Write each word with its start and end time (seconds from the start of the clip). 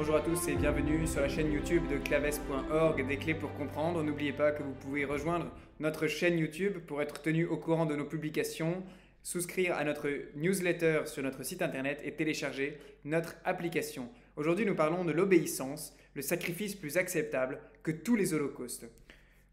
Bonjour 0.00 0.16
à 0.16 0.22
tous 0.22 0.48
et 0.48 0.54
bienvenue 0.54 1.06
sur 1.06 1.20
la 1.20 1.28
chaîne 1.28 1.52
YouTube 1.52 1.82
de 1.90 1.98
claves.org, 1.98 3.06
des 3.06 3.18
clés 3.18 3.34
pour 3.34 3.52
comprendre. 3.52 4.02
N'oubliez 4.02 4.32
pas 4.32 4.50
que 4.50 4.62
vous 4.62 4.72
pouvez 4.72 5.04
rejoindre 5.04 5.52
notre 5.78 6.06
chaîne 6.06 6.38
YouTube 6.38 6.78
pour 6.86 7.02
être 7.02 7.20
tenu 7.20 7.44
au 7.44 7.58
courant 7.58 7.84
de 7.84 7.94
nos 7.94 8.06
publications, 8.06 8.82
souscrire 9.22 9.76
à 9.76 9.84
notre 9.84 10.08
newsletter 10.36 11.02
sur 11.04 11.22
notre 11.22 11.42
site 11.42 11.60
internet 11.60 12.00
et 12.02 12.12
télécharger 12.12 12.78
notre 13.04 13.36
application. 13.44 14.08
Aujourd'hui, 14.36 14.64
nous 14.64 14.74
parlons 14.74 15.04
de 15.04 15.12
l'obéissance, 15.12 15.94
le 16.14 16.22
sacrifice 16.22 16.74
plus 16.74 16.96
acceptable 16.96 17.60
que 17.82 17.90
tous 17.90 18.16
les 18.16 18.32
holocaustes. 18.32 18.86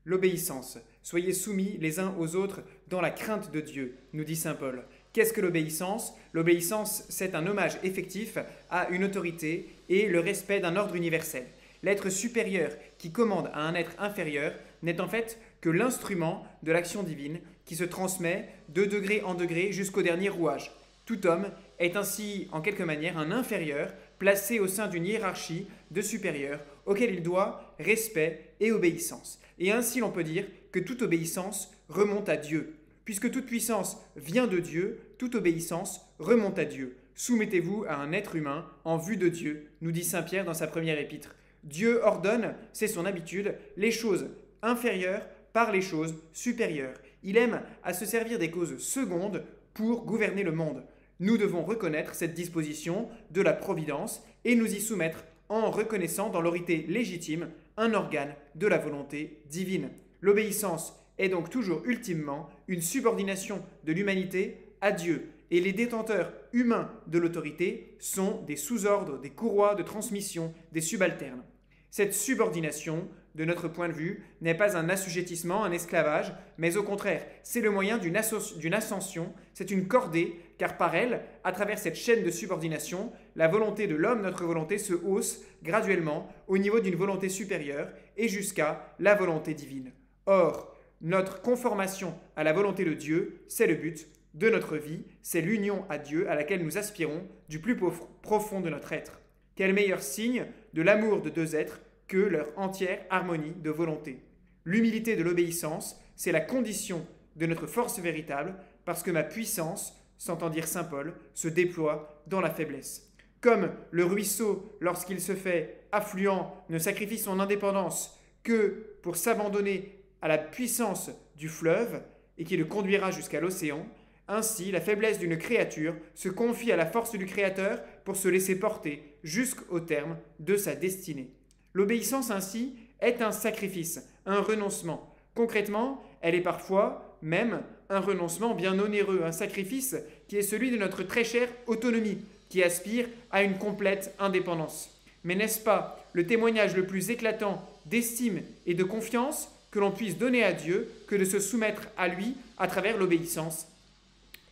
L'obéissance. 0.05 0.77
Soyez 1.03 1.33
soumis 1.33 1.77
les 1.81 1.99
uns 1.99 2.15
aux 2.17 2.37
autres 2.37 2.61
dans 2.87 3.01
la 3.01 3.11
crainte 3.11 3.51
de 3.51 3.59
Dieu, 3.59 3.97
nous 4.13 4.23
dit 4.23 4.37
Saint 4.37 4.55
Paul. 4.55 4.85
Qu'est-ce 5.17 5.33
que 5.33 5.41
l'obéissance? 5.41 6.13
L'obéissance, 6.31 7.03
c'est 7.09 7.33
un 7.33 7.47
hommage 7.47 7.79
effectif 7.81 8.37
à 8.69 8.87
une 8.89 9.03
autorité 9.03 9.67
et 9.89 10.05
le 10.05 10.19
respect 10.19 10.59
d'un 10.59 10.75
ordre 10.75 10.93
universel. 10.93 11.47
L'être 11.81 12.11
supérieur 12.11 12.69
qui 12.99 13.11
commande 13.11 13.49
à 13.51 13.61
un 13.61 13.73
être 13.73 13.93
inférieur 13.97 14.53
n'est 14.83 15.01
en 15.01 15.07
fait 15.07 15.39
que 15.59 15.71
l'instrument 15.71 16.45
de 16.61 16.71
l'action 16.71 17.01
divine 17.01 17.39
qui 17.65 17.75
se 17.75 17.83
transmet 17.83 18.47
de 18.69 18.85
degré 18.85 19.23
en 19.23 19.33
degré 19.33 19.71
jusqu'au 19.71 20.03
dernier 20.03 20.29
rouage. 20.29 20.71
Tout 21.07 21.25
homme 21.25 21.49
est 21.79 21.95
ainsi 21.95 22.47
en 22.51 22.61
quelque 22.61 22.83
manière 22.83 23.17
un 23.17 23.31
inférieur 23.31 23.91
placé 24.19 24.59
au 24.59 24.67
sein 24.67 24.85
d'une 24.85 25.07
hiérarchie 25.07 25.65
de 25.89 26.01
supérieurs 26.01 26.59
auquel 26.85 27.11
il 27.11 27.23
doit 27.23 27.73
respect 27.79 28.51
et 28.59 28.71
obéissance. 28.71 29.39
Et 29.57 29.71
ainsi 29.71 29.99
l'on 29.99 30.11
peut 30.11 30.23
dire 30.23 30.45
que 30.71 30.77
toute 30.77 31.01
obéissance 31.01 31.71
remonte 31.89 32.29
à 32.29 32.37
Dieu. 32.37 32.76
Puisque 33.07 33.31
toute 33.31 33.45
puissance 33.45 33.97
vient 34.17 34.47
de 34.47 34.59
Dieu, 34.59 34.99
toute 35.17 35.35
obéissance 35.35 36.01
remonte 36.19 36.59
à 36.59 36.65
Dieu. 36.65 36.97
Soumettez-vous 37.15 37.85
à 37.87 37.95
un 37.95 38.11
être 38.11 38.35
humain 38.35 38.65
en 38.83 38.97
vue 38.97 39.15
de 39.15 39.29
Dieu, 39.29 39.69
nous 39.79 39.93
dit 39.93 40.03
Saint 40.03 40.23
Pierre 40.23 40.43
dans 40.43 40.53
sa 40.53 40.67
première 40.67 40.99
épître. 40.99 41.33
Dieu 41.63 42.01
ordonne, 42.03 42.53
c'est 42.73 42.89
son 42.89 43.05
habitude, 43.05 43.55
les 43.77 43.91
choses 43.91 44.27
inférieures 44.61 45.25
par 45.53 45.71
les 45.71 45.81
choses 45.81 46.15
supérieures. 46.33 46.97
Il 47.23 47.37
aime 47.37 47.61
à 47.81 47.93
se 47.93 48.03
servir 48.03 48.39
des 48.39 48.51
causes 48.51 48.77
secondes 48.77 49.45
pour 49.73 50.03
gouverner 50.03 50.43
le 50.43 50.51
monde. 50.51 50.83
Nous 51.21 51.37
devons 51.37 51.63
reconnaître 51.63 52.13
cette 52.13 52.33
disposition 52.33 53.07
de 53.31 53.41
la 53.41 53.53
providence 53.53 54.21
et 54.43 54.53
nous 54.57 54.75
y 54.75 54.81
soumettre 54.81 55.23
en 55.47 55.71
reconnaissant 55.71 56.29
dans 56.29 56.41
l'autorité 56.41 56.83
légitime 56.89 57.51
un 57.77 57.93
organe 57.93 58.35
de 58.55 58.67
la 58.67 58.77
volonté 58.77 59.39
divine. 59.49 59.91
L'obéissance 60.19 61.06
est 61.17 61.29
donc 61.29 61.49
toujours 61.49 61.83
ultimement 61.85 62.49
une 62.67 62.81
subordination 62.81 63.63
de 63.83 63.93
l'humanité 63.93 64.73
à 64.81 64.91
Dieu, 64.91 65.29
et 65.49 65.61
les 65.61 65.73
détenteurs 65.73 66.33
humains 66.53 66.91
de 67.07 67.19
l'autorité 67.19 67.95
sont 67.99 68.41
des 68.45 68.57
sous-ordres, 68.57 69.19
des 69.19 69.29
courroies 69.29 69.75
de 69.75 69.83
transmission, 69.83 70.53
des 70.71 70.81
subalternes. 70.81 71.43
Cette 71.89 72.13
subordination, 72.13 73.07
de 73.33 73.45
notre 73.45 73.67
point 73.67 73.87
de 73.87 73.93
vue, 73.93 74.23
n'est 74.41 74.55
pas 74.55 74.75
un 74.75 74.89
assujettissement, 74.89 75.63
un 75.63 75.71
esclavage, 75.71 76.33
mais 76.57 76.75
au 76.75 76.83
contraire, 76.83 77.25
c'est 77.43 77.61
le 77.61 77.69
moyen 77.69 77.97
d'une 77.97 78.17
ascension, 78.17 79.33
c'est 79.53 79.71
une 79.71 79.87
cordée, 79.87 80.39
car 80.57 80.75
par 80.75 80.95
elle, 80.95 81.21
à 81.43 81.51
travers 81.51 81.79
cette 81.79 81.95
chaîne 81.95 82.23
de 82.23 82.31
subordination, 82.31 83.11
la 83.35 83.47
volonté 83.47 83.87
de 83.87 83.95
l'homme, 83.95 84.23
notre 84.23 84.43
volonté, 84.43 84.77
se 84.79 84.93
hausse 84.93 85.41
graduellement 85.63 86.27
au 86.47 86.57
niveau 86.57 86.79
d'une 86.79 86.95
volonté 86.95 87.29
supérieure 87.29 87.89
et 88.17 88.27
jusqu'à 88.27 88.95
la 88.99 89.15
volonté 89.15 89.53
divine. 89.53 89.91
Or, 90.25 90.75
notre 91.01 91.41
conformation 91.41 92.17
à 92.35 92.43
la 92.43 92.53
volonté 92.53 92.85
de 92.85 92.93
Dieu, 92.93 93.41
c'est 93.47 93.67
le 93.67 93.75
but 93.75 94.07
de 94.33 94.49
notre 94.49 94.77
vie, 94.77 95.03
c'est 95.21 95.41
l'union 95.41 95.85
à 95.89 95.97
Dieu 95.97 96.29
à 96.29 96.35
laquelle 96.35 96.63
nous 96.63 96.77
aspirons 96.77 97.27
du 97.49 97.59
plus 97.59 97.77
profond 98.21 98.61
de 98.61 98.69
notre 98.69 98.93
être. 98.93 99.19
Quel 99.55 99.73
meilleur 99.73 100.01
signe 100.01 100.45
de 100.73 100.81
l'amour 100.81 101.21
de 101.21 101.29
deux 101.29 101.55
êtres 101.55 101.81
que 102.07 102.17
leur 102.17 102.47
entière 102.57 103.01
harmonie 103.09 103.55
de 103.55 103.69
volonté. 103.69 104.19
L'humilité 104.65 105.15
de 105.15 105.23
l'obéissance, 105.23 105.99
c'est 106.15 106.31
la 106.31 106.41
condition 106.41 107.05
de 107.35 107.45
notre 107.45 107.67
force 107.67 107.99
véritable, 107.99 108.55
parce 108.85 109.03
que 109.03 109.11
ma 109.11 109.23
puissance, 109.23 109.95
s'entend 110.17 110.49
dire 110.49 110.67
Saint 110.67 110.83
Paul, 110.83 111.13
se 111.33 111.47
déploie 111.47 112.21
dans 112.27 112.41
la 112.41 112.49
faiblesse. 112.49 113.13
Comme 113.41 113.71
le 113.91 114.05
ruisseau, 114.05 114.77
lorsqu'il 114.79 115.21
se 115.21 115.35
fait 115.35 115.87
affluent, 115.91 116.51
ne 116.69 116.79
sacrifie 116.79 117.19
son 117.19 117.39
indépendance 117.39 118.19
que 118.43 118.97
pour 119.03 119.15
s'abandonner 119.15 119.96
à 120.21 120.27
la 120.27 120.37
puissance 120.37 121.11
du 121.35 121.49
fleuve 121.49 122.01
et 122.37 122.43
qui 122.43 122.57
le 122.57 122.65
conduira 122.65 123.11
jusqu'à 123.11 123.39
l'océan, 123.39 123.85
ainsi 124.27 124.71
la 124.71 124.81
faiblesse 124.81 125.19
d'une 125.19 125.37
créature 125.37 125.95
se 126.13 126.29
confie 126.29 126.71
à 126.71 126.75
la 126.75 126.85
force 126.85 127.17
du 127.17 127.25
Créateur 127.25 127.81
pour 128.03 128.15
se 128.15 128.27
laisser 128.27 128.59
porter 128.59 129.03
jusqu'au 129.23 129.79
terme 129.79 130.17
de 130.39 130.57
sa 130.57 130.75
destinée. 130.75 131.31
L'obéissance 131.73 132.31
ainsi 132.31 132.75
est 132.99 133.21
un 133.21 133.31
sacrifice, 133.31 134.05
un 134.25 134.41
renoncement. 134.41 135.15
Concrètement, 135.33 136.03
elle 136.21 136.35
est 136.35 136.41
parfois 136.41 137.17
même 137.21 137.61
un 137.89 137.99
renoncement 137.99 138.53
bien 138.53 138.77
onéreux, 138.79 139.21
un 139.23 139.31
sacrifice 139.31 139.95
qui 140.27 140.37
est 140.37 140.41
celui 140.41 140.71
de 140.71 140.77
notre 140.77 141.03
très 141.03 141.23
chère 141.23 141.49
autonomie, 141.67 142.19
qui 142.49 142.63
aspire 142.63 143.07
à 143.31 143.43
une 143.43 143.57
complète 143.57 144.13
indépendance. 144.19 144.89
Mais 145.23 145.35
n'est-ce 145.35 145.59
pas 145.59 146.05
le 146.13 146.25
témoignage 146.25 146.75
le 146.75 146.85
plus 146.85 147.09
éclatant 147.09 147.67
d'estime 147.85 148.41
et 148.65 148.73
de 148.73 148.83
confiance 148.83 149.51
que 149.77 149.81
l'on 149.81 149.91
puisse 149.91 150.17
donner 150.17 150.43
à 150.43 150.53
Dieu 150.53 150.89
que 151.05 151.15
de 151.15 151.23
se 151.23 151.39
soumettre 151.39 151.83
à 151.97 152.07
lui 152.07 152.35
à 152.57 152.67
travers 152.67 152.97
l'obéissance. 152.97 153.67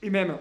Et 0.03 0.12
même 0.12 0.38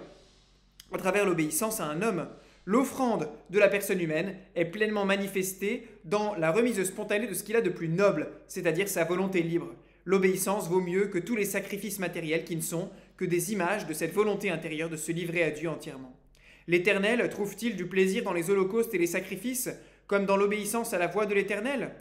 à 0.93 0.99
travers 0.99 1.25
l'obéissance 1.25 1.81
à 1.81 1.87
un 1.87 2.03
homme. 2.03 2.29
L'offrande 2.67 3.31
de 3.49 3.59
la 3.59 3.69
personne 3.69 4.03
humaine 4.03 4.37
est 4.55 4.67
pleinement 4.67 5.07
manifestée 5.07 5.89
dans 6.05 6.35
la 6.35 6.53
remise 6.53 6.85
spontanée 6.85 7.27
de 7.27 7.33
ce 7.33 7.43
qu'il 7.43 7.57
a 7.57 7.63
de 7.63 7.71
plus 7.71 7.89
noble, 7.89 8.29
c'est-à-dire 8.47 8.87
sa 8.87 9.05
volonté 9.05 9.41
libre. 9.43 9.73
L'obéissance 10.05 10.69
vaut 10.69 10.83
mieux 10.83 11.07
que 11.07 11.19
tous 11.19 11.35
les 11.35 11.47
sacrifices 11.47 11.99
matériels 11.99 12.45
qui 12.45 12.55
ne 12.55 12.61
sont 12.61 12.91
que 13.17 13.25
des 13.25 13.55
images 13.55 13.87
de 13.87 13.95
cette 13.95 14.13
volonté 14.13 14.51
intérieure 14.51 14.91
de 14.91 14.99
se 14.99 15.13
livrer 15.13 15.45
à 15.45 15.51
Dieu 15.51 15.71
entièrement. 15.71 16.15
L'Éternel 16.69 17.27
trouve-t-il 17.31 17.75
du 17.75 17.87
plaisir 17.87 18.23
dans 18.23 18.35
les 18.35 18.51
holocaustes 18.51 18.93
et 18.93 18.99
les 18.99 19.07
sacrifices, 19.07 19.71
comme 20.07 20.27
dans 20.27 20.37
l'obéissance 20.37 20.93
à 20.93 20.99
la 20.99 21.07
voix 21.07 21.25
de 21.25 21.35
l'Éternel? 21.35 21.93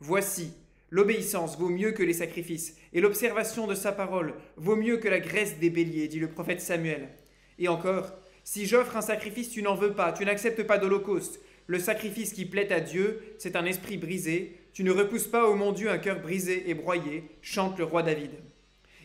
Voici, 0.00 0.52
L'obéissance 0.92 1.58
vaut 1.58 1.70
mieux 1.70 1.92
que 1.92 2.02
les 2.02 2.12
sacrifices, 2.12 2.76
et 2.92 3.00
l'observation 3.00 3.66
de 3.66 3.74
sa 3.74 3.92
parole 3.92 4.34
vaut 4.56 4.76
mieux 4.76 4.98
que 4.98 5.08
la 5.08 5.20
graisse 5.20 5.58
des 5.58 5.70
béliers, 5.70 6.06
dit 6.06 6.20
le 6.20 6.28
prophète 6.28 6.60
Samuel. 6.60 7.08
Et 7.58 7.68
encore, 7.68 8.12
si 8.44 8.66
j'offre 8.66 8.98
un 8.98 9.00
sacrifice, 9.00 9.48
tu 9.48 9.62
n'en 9.62 9.74
veux 9.74 9.94
pas, 9.94 10.12
tu 10.12 10.26
n'acceptes 10.26 10.64
pas 10.64 10.76
d'holocauste. 10.76 11.40
Le 11.66 11.78
sacrifice 11.78 12.34
qui 12.34 12.44
plaît 12.44 12.70
à 12.70 12.80
Dieu, 12.80 13.22
c'est 13.38 13.56
un 13.56 13.64
esprit 13.64 13.96
brisé. 13.96 14.58
Tu 14.74 14.84
ne 14.84 14.90
repousses 14.90 15.28
pas, 15.28 15.48
ô 15.48 15.54
mon 15.54 15.72
Dieu, 15.72 15.88
un 15.88 15.96
cœur 15.96 16.20
brisé 16.20 16.68
et 16.68 16.74
broyé, 16.74 17.24
chante 17.40 17.78
le 17.78 17.84
roi 17.84 18.02
David. 18.02 18.32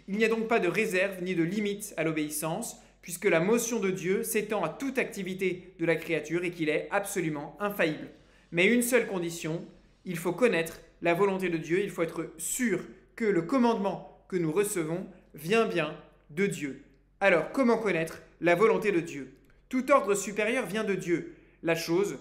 Il 0.09 0.17
n'y 0.17 0.25
a 0.25 0.29
donc 0.29 0.49
pas 0.49 0.59
de 0.59 0.67
réserve 0.67 1.23
ni 1.23 1.35
de 1.35 1.43
limite 1.43 1.93
à 1.95 2.03
l'obéissance, 2.03 2.81
puisque 3.01 3.23
la 3.23 3.39
motion 3.39 3.79
de 3.79 3.91
Dieu 3.91 4.23
s'étend 4.23 4.61
à 4.61 4.69
toute 4.69 4.97
activité 4.97 5.73
de 5.79 5.85
la 5.85 5.95
créature 5.95 6.43
et 6.43 6.51
qu'il 6.51 6.67
est 6.67 6.89
absolument 6.91 7.55
infaillible. 7.61 8.09
Mais 8.51 8.65
une 8.65 8.81
seule 8.81 9.07
condition, 9.07 9.63
il 10.03 10.17
faut 10.17 10.33
connaître 10.33 10.81
la 11.01 11.13
volonté 11.13 11.49
de 11.49 11.57
Dieu, 11.57 11.81
il 11.83 11.89
faut 11.89 12.03
être 12.03 12.31
sûr 12.37 12.79
que 13.15 13.25
le 13.25 13.41
commandement 13.41 14.25
que 14.27 14.35
nous 14.35 14.51
recevons 14.51 15.07
vient 15.33 15.65
bien 15.65 15.95
de 16.29 16.45
Dieu. 16.45 16.83
Alors, 17.19 17.51
comment 17.51 17.77
connaître 17.77 18.21
la 18.41 18.55
volonté 18.55 18.91
de 18.91 18.99
Dieu? 18.99 19.33
Tout 19.69 19.91
ordre 19.91 20.15
supérieur 20.15 20.65
vient 20.65 20.83
de 20.83 20.95
Dieu. 20.95 21.35
La 21.63 21.75
chose 21.75 22.17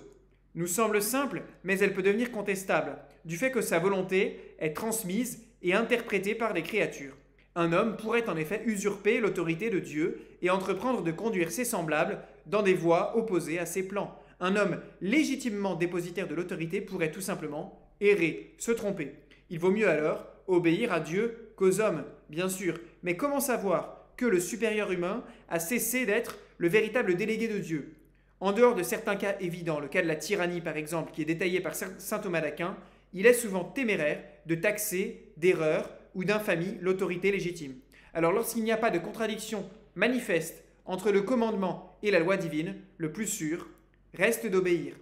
nous 0.55 0.67
semble 0.67 1.03
simple, 1.03 1.43
mais 1.65 1.79
elle 1.79 1.93
peut 1.93 2.03
devenir 2.03 2.33
contestable, 2.33 2.97
du 3.25 3.37
fait 3.37 3.51
que 3.51 3.61
sa 3.61 3.79
volonté 3.79 4.55
est 4.59 4.73
transmise 4.75 5.43
et 5.63 5.75
interprétée 5.75 6.35
par 6.35 6.55
des 6.55 6.63
créatures. 6.63 7.17
Un 7.55 7.73
homme 7.73 7.97
pourrait 7.97 8.29
en 8.29 8.37
effet 8.37 8.63
usurper 8.67 9.21
l'autorité 9.21 9.71
de 9.71 9.79
Dieu 9.79 10.21
et 10.43 10.51
entreprendre 10.51 11.03
de 11.03 11.13
conduire 11.13 11.51
ses 11.51 11.65
semblables 11.65 12.19
dans 12.47 12.63
des 12.63 12.75
voies 12.75 13.17
opposées 13.17 13.59
à 13.59 13.67
ses 13.67 13.87
plans. 13.87 14.19
Un 14.41 14.57
homme 14.57 14.81
légitimement 15.01 15.75
dépositaire 15.75 16.29
de 16.29 16.35
l'autorité 16.35 16.81
pourrait 16.81 17.11
tout 17.13 17.23
simplement 17.23 17.86
errer, 18.01 18.55
se 18.59 18.73
tromper. 18.73 19.15
Il 19.51 19.59
vaut 19.59 19.71
mieux 19.71 19.89
alors 19.89 20.27
obéir 20.47 20.93
à 20.93 21.01
Dieu 21.01 21.53
qu'aux 21.57 21.81
hommes, 21.81 22.05
bien 22.29 22.49
sûr. 22.49 22.79
Mais 23.03 23.17
comment 23.17 23.41
savoir 23.41 24.07
que 24.17 24.27
le 24.27 24.41
supérieur 24.41 24.93
humain 24.93 25.25
a 25.49 25.59
cessé 25.59 26.07
d'être 26.07 26.39
le 26.59 26.69
véritable 26.69 27.17
délégué 27.17 27.49
de 27.49 27.59
Dieu? 27.59 27.95
En 28.41 28.53
dehors 28.53 28.75
de 28.75 28.83
certains 28.83 29.17
cas 29.17 29.37
évidents, 29.41 29.81
le 29.81 29.89
cas 29.89 30.03
de 30.03 30.09
la 30.09 30.17
tyrannie 30.17 30.61
par 30.61 30.77
exemple, 30.77 31.13
qui 31.13 31.23
est 31.23 31.27
détaillé 31.27 31.61
par 31.61 31.75
saint 31.75 32.19
Thomas 32.19 32.41
d'Aquin, 32.41 32.77
il 33.15 33.27
est 33.27 33.33
souvent 33.33 33.65
téméraire 33.65 34.23
de 34.45 34.55
taxer 34.55 35.33
d'erreur 35.37 35.91
ou 36.15 36.25
d'infamie 36.25 36.77
l'autorité 36.81 37.33
légitime. 37.33 37.77
Alors 38.13 38.33
lorsqu'il 38.33 38.65
n'y 38.65 38.73
a 38.73 38.77
pas 38.77 38.91
de 38.91 38.99
contradiction 38.99 39.69
manifeste 39.95 40.65
entre 40.85 41.11
le 41.11 41.23
commandement 41.23 41.97
et 42.03 42.11
la 42.11 42.21
loi 42.21 42.37
divine, 42.37 42.77
le 42.99 43.13
plus 43.13 43.27
sûr 43.27 43.69
reste 44.15 44.47
d'obéir. 44.47 44.95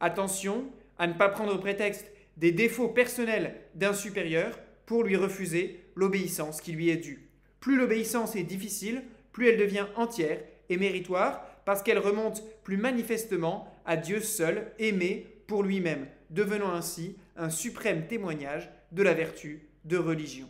Attention 0.00 0.64
à 0.98 1.06
ne 1.06 1.14
pas 1.14 1.28
prendre 1.28 1.58
prétexte 1.58 2.06
des 2.36 2.52
défauts 2.52 2.88
personnels 2.88 3.54
d'un 3.74 3.92
supérieur 3.92 4.58
pour 4.84 5.02
lui 5.02 5.16
refuser 5.16 5.80
l'obéissance 5.94 6.60
qui 6.60 6.72
lui 6.72 6.90
est 6.90 6.96
due. 6.96 7.28
Plus 7.60 7.76
l'obéissance 7.76 8.36
est 8.36 8.44
difficile, 8.44 9.02
plus 9.32 9.48
elle 9.48 9.58
devient 9.58 9.86
entière 9.96 10.40
et 10.68 10.76
méritoire 10.76 11.44
parce 11.64 11.82
qu'elle 11.82 11.98
remonte 11.98 12.44
plus 12.62 12.76
manifestement 12.76 13.68
à 13.84 13.96
Dieu 13.96 14.20
seul, 14.20 14.72
aimé 14.78 15.26
pour 15.46 15.62
lui-même, 15.62 16.06
devenant 16.30 16.72
ainsi 16.72 17.16
un 17.36 17.50
suprême 17.50 18.06
témoignage 18.06 18.70
de 18.92 19.02
la 19.02 19.14
vertu 19.14 19.68
de 19.84 19.96
religion. 19.96 20.48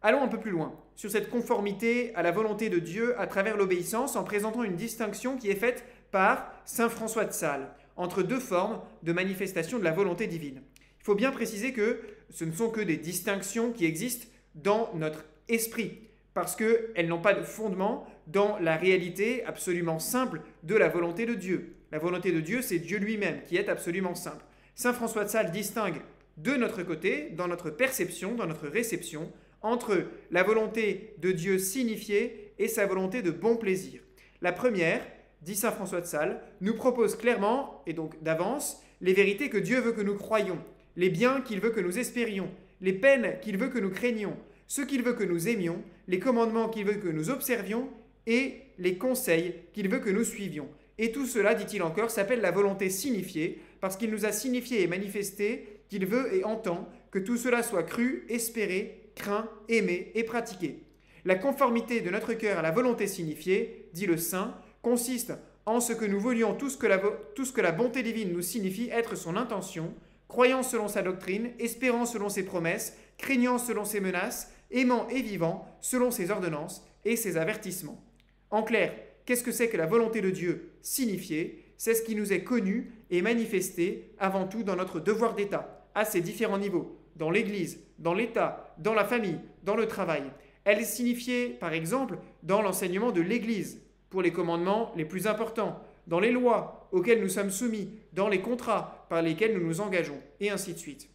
Allons 0.00 0.22
un 0.22 0.28
peu 0.28 0.38
plus 0.38 0.50
loin 0.50 0.74
sur 0.94 1.10
cette 1.10 1.28
conformité 1.28 2.14
à 2.14 2.22
la 2.22 2.30
volonté 2.30 2.70
de 2.70 2.78
Dieu 2.78 3.20
à 3.20 3.26
travers 3.26 3.56
l'obéissance 3.56 4.16
en 4.16 4.24
présentant 4.24 4.62
une 4.62 4.76
distinction 4.76 5.36
qui 5.36 5.50
est 5.50 5.56
faite 5.56 5.84
par 6.10 6.52
Saint 6.64 6.88
François 6.88 7.24
de 7.24 7.32
Sales 7.32 7.68
entre 7.96 8.22
deux 8.22 8.38
formes 8.38 8.80
de 9.02 9.12
manifestation 9.12 9.78
de 9.78 9.84
la 9.84 9.90
volonté 9.90 10.26
divine. 10.26 10.62
Faut 11.08 11.14
bien 11.14 11.32
préciser 11.32 11.72
que 11.72 12.00
ce 12.28 12.44
ne 12.44 12.52
sont 12.52 12.68
que 12.68 12.82
des 12.82 12.98
distinctions 12.98 13.72
qui 13.72 13.86
existent 13.86 14.26
dans 14.54 14.90
notre 14.94 15.24
esprit, 15.48 16.00
parce 16.34 16.54
qu'elles 16.54 17.08
n'ont 17.08 17.22
pas 17.22 17.32
de 17.32 17.42
fondement 17.42 18.06
dans 18.26 18.58
la 18.58 18.76
réalité 18.76 19.42
absolument 19.46 20.00
simple 20.00 20.42
de 20.64 20.74
la 20.74 20.90
volonté 20.90 21.24
de 21.24 21.32
Dieu. 21.32 21.76
La 21.92 21.98
volonté 21.98 22.30
de 22.30 22.40
Dieu, 22.40 22.60
c'est 22.60 22.78
Dieu 22.78 22.98
lui-même 22.98 23.40
qui 23.44 23.56
est 23.56 23.70
absolument 23.70 24.14
simple. 24.14 24.44
Saint 24.74 24.92
François 24.92 25.24
de 25.24 25.30
Sales 25.30 25.50
distingue 25.50 26.02
de 26.36 26.56
notre 26.56 26.82
côté, 26.82 27.30
dans 27.30 27.48
notre 27.48 27.70
perception, 27.70 28.34
dans 28.34 28.46
notre 28.46 28.68
réception, 28.68 29.32
entre 29.62 30.04
la 30.30 30.42
volonté 30.42 31.14
de 31.16 31.32
Dieu 31.32 31.56
signifiée 31.56 32.52
et 32.58 32.68
sa 32.68 32.84
volonté 32.84 33.22
de 33.22 33.30
bon 33.30 33.56
plaisir. 33.56 34.02
La 34.42 34.52
première, 34.52 35.00
dit 35.40 35.56
Saint 35.56 35.72
François 35.72 36.02
de 36.02 36.06
Sales, 36.06 36.42
nous 36.60 36.74
propose 36.74 37.16
clairement, 37.16 37.82
et 37.86 37.94
donc 37.94 38.22
d'avance, 38.22 38.82
les 39.00 39.14
vérités 39.14 39.48
que 39.48 39.56
Dieu 39.56 39.80
veut 39.80 39.92
que 39.92 40.02
nous 40.02 40.16
croyions, 40.16 40.58
les 40.98 41.10
biens 41.10 41.40
qu'il 41.40 41.60
veut 41.60 41.70
que 41.70 41.80
nous 41.80 41.98
espérions, 41.98 42.50
les 42.80 42.92
peines 42.92 43.38
qu'il 43.40 43.56
veut 43.56 43.68
que 43.68 43.78
nous 43.78 43.88
craignions, 43.88 44.36
ce 44.66 44.82
qu'il 44.82 45.02
veut 45.02 45.12
que 45.12 45.22
nous 45.22 45.48
aimions, 45.48 45.80
les 46.08 46.18
commandements 46.18 46.68
qu'il 46.68 46.84
veut 46.84 46.94
que 46.94 47.08
nous 47.08 47.30
observions 47.30 47.88
et 48.26 48.56
les 48.78 48.98
conseils 48.98 49.54
qu'il 49.72 49.88
veut 49.88 50.00
que 50.00 50.10
nous 50.10 50.24
suivions. 50.24 50.68
Et 50.98 51.12
tout 51.12 51.26
cela, 51.26 51.54
dit-il 51.54 51.84
encore, 51.84 52.10
s'appelle 52.10 52.40
la 52.40 52.50
volonté 52.50 52.90
signifiée, 52.90 53.60
parce 53.80 53.96
qu'il 53.96 54.10
nous 54.10 54.26
a 54.26 54.32
signifié 54.32 54.82
et 54.82 54.88
manifesté 54.88 55.82
qu'il 55.88 56.04
veut 56.04 56.34
et 56.34 56.42
entend 56.42 56.88
que 57.12 57.20
tout 57.20 57.36
cela 57.36 57.62
soit 57.62 57.84
cru, 57.84 58.26
espéré, 58.28 59.12
craint, 59.14 59.48
aimé 59.68 60.10
et 60.16 60.24
pratiqué. 60.24 60.80
La 61.24 61.36
conformité 61.36 62.00
de 62.00 62.10
notre 62.10 62.34
cœur 62.34 62.58
à 62.58 62.62
la 62.62 62.72
volonté 62.72 63.06
signifiée, 63.06 63.88
dit 63.92 64.06
le 64.06 64.16
Saint, 64.16 64.60
consiste 64.82 65.32
en 65.64 65.78
ce 65.78 65.92
que 65.92 66.04
nous 66.04 66.18
voulions 66.18 66.54
tout 66.54 66.76
que, 66.76 66.88
la, 66.88 66.98
tout 67.36 67.44
ce 67.44 67.52
que 67.52 67.60
la 67.60 67.72
bonté 67.72 68.02
divine 68.02 68.32
nous 68.32 68.42
signifie 68.42 68.88
être 68.90 69.16
son 69.16 69.36
intention, 69.36 69.94
croyant 70.28 70.62
selon 70.62 70.88
sa 70.88 71.02
doctrine, 71.02 71.50
espérant 71.58 72.06
selon 72.06 72.28
ses 72.28 72.44
promesses, 72.44 72.96
craignant 73.16 73.58
selon 73.58 73.84
ses 73.84 74.00
menaces, 74.00 74.52
aimant 74.70 75.08
et 75.08 75.22
vivant 75.22 75.66
selon 75.80 76.10
ses 76.10 76.30
ordonnances 76.30 76.84
et 77.04 77.16
ses 77.16 77.36
avertissements. 77.36 78.02
En 78.50 78.62
clair, 78.62 78.94
qu'est-ce 79.24 79.42
que 79.42 79.52
c'est 79.52 79.68
que 79.68 79.76
la 79.76 79.86
volonté 79.86 80.20
de 80.20 80.30
Dieu 80.30 80.72
signifiée? 80.82 81.64
C'est 81.76 81.94
ce 81.94 82.02
qui 82.02 82.14
nous 82.14 82.32
est 82.32 82.42
connu 82.42 82.92
et 83.10 83.22
manifesté 83.22 84.12
avant 84.18 84.46
tout 84.46 84.62
dans 84.62 84.76
notre 84.76 85.00
devoir 85.00 85.34
d'État, 85.34 85.86
à 85.94 86.04
ses 86.04 86.20
différents 86.20 86.58
niveaux, 86.58 86.98
dans 87.16 87.30
l'Église, 87.30 87.80
dans 87.98 88.14
l'État, 88.14 88.74
dans 88.78 88.94
la 88.94 89.04
famille, 89.04 89.38
dans 89.62 89.76
le 89.76 89.86
travail. 89.86 90.24
Elle 90.64 90.80
est 90.80 90.84
signifiée, 90.84 91.48
par 91.48 91.72
exemple, 91.72 92.18
dans 92.42 92.62
l'enseignement 92.62 93.12
de 93.12 93.20
l'Église, 93.20 93.80
pour 94.10 94.22
les 94.22 94.32
commandements 94.32 94.92
les 94.96 95.04
plus 95.04 95.26
importants, 95.26 95.80
dans 96.06 96.20
les 96.20 96.32
lois 96.32 96.77
auxquelles 96.92 97.22
nous 97.22 97.28
sommes 97.28 97.50
soumis, 97.50 97.90
dans 98.12 98.28
les 98.28 98.40
contrats 98.40 99.06
par 99.08 99.22
lesquels 99.22 99.56
nous 99.56 99.66
nous 99.66 99.80
engageons, 99.80 100.20
et 100.40 100.50
ainsi 100.50 100.72
de 100.72 100.78
suite. 100.78 101.08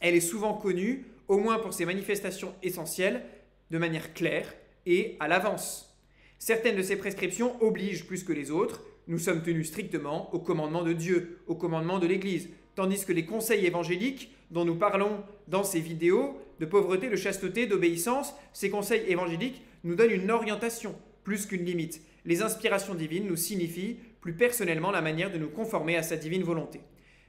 Elle 0.00 0.14
est 0.14 0.20
souvent 0.20 0.54
connue, 0.54 1.06
au 1.28 1.38
moins 1.38 1.58
pour 1.58 1.74
ses 1.74 1.84
manifestations 1.84 2.54
essentielles, 2.62 3.22
de 3.70 3.78
manière 3.78 4.14
claire 4.14 4.52
et 4.86 5.16
à 5.20 5.28
l'avance. 5.28 5.94
Certaines 6.38 6.76
de 6.76 6.82
ces 6.82 6.96
prescriptions 6.96 7.62
obligent 7.62 8.06
plus 8.06 8.24
que 8.24 8.32
les 8.32 8.50
autres, 8.50 8.82
nous 9.06 9.18
sommes 9.18 9.42
tenus 9.42 9.68
strictement 9.68 10.32
au 10.34 10.38
commandement 10.38 10.82
de 10.82 10.92
Dieu, 10.92 11.40
au 11.46 11.54
commandement 11.54 11.98
de 11.98 12.06
l'Église, 12.06 12.48
tandis 12.74 13.04
que 13.04 13.12
les 13.12 13.26
conseils 13.26 13.66
évangéliques 13.66 14.30
dont 14.50 14.64
nous 14.64 14.76
parlons 14.76 15.22
dans 15.48 15.64
ces 15.64 15.80
vidéos, 15.80 16.38
de 16.60 16.66
pauvreté, 16.66 17.08
de 17.08 17.16
chasteté, 17.16 17.66
d'obéissance, 17.66 18.34
ces 18.52 18.70
conseils 18.70 19.04
évangéliques 19.08 19.62
nous 19.84 19.94
donnent 19.94 20.10
une 20.10 20.30
orientation 20.30 20.94
plus 21.24 21.46
qu'une 21.46 21.64
limite. 21.64 22.02
Les 22.24 22.42
inspirations 22.42 22.94
divines 22.94 23.26
nous 23.26 23.36
signifient 23.36 23.98
plus 24.20 24.34
personnellement 24.34 24.90
la 24.90 25.02
manière 25.02 25.32
de 25.32 25.38
nous 25.38 25.48
conformer 25.48 25.96
à 25.96 26.02
sa 26.02 26.16
divine 26.16 26.42
volonté. 26.42 26.80